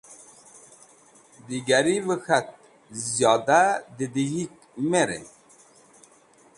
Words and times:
Digarvẽ 1.47 2.17
k̃hat 2.23 2.47
ziyoda 3.05 3.61
dẽdg̃hik 3.97 4.53
me 4.89 5.01
rem. 5.07 5.25